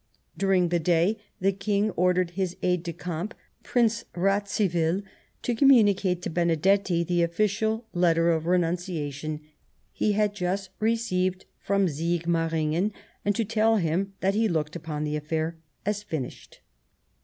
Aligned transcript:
During 0.35 0.69
the 0.69 0.79
day 0.79 1.19
the 1.39 1.51
King 1.51 1.91
ordered 1.91 2.31
his 2.31 2.57
aide 2.63 2.81
de 2.81 2.91
camp, 2.91 3.35
Prince 3.61 4.03
Radziwill, 4.15 5.03
to 5.43 5.53
communicate 5.53 6.23
to 6.23 6.29
Bene 6.31 6.55
detti 6.57 7.05
the 7.05 7.21
official 7.21 7.85
letter 7.93 8.31
of 8.31 8.47
renunciation 8.47 9.41
he 9.91 10.13
had 10.13 10.33
just 10.33 10.71
received 10.79 11.45
from 11.59 11.85
Sigmaringen, 11.87 12.91
and 13.23 13.35
to 13.35 13.45
tell 13.45 13.77
him 13.77 14.13
that 14.21 14.33
he 14.33 14.47
looked 14.49 14.75
upon 14.75 15.03
the 15.03 15.15
affair 15.15 15.57
as 15.85 16.01
finished. 16.01 16.61